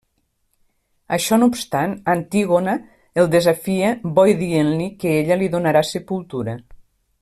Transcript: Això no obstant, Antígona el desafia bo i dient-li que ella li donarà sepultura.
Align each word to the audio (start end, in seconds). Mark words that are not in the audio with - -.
Això 1.17 1.37
no 1.41 1.49
obstant, 1.51 1.93
Antígona 2.15 2.75
el 3.25 3.31
desafia 3.37 3.93
bo 4.17 4.27
i 4.33 4.37
dient-li 4.43 4.91
que 5.05 5.17
ella 5.23 5.43
li 5.43 5.55
donarà 5.57 5.89
sepultura. 5.95 6.63